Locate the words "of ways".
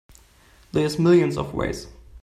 1.37-1.85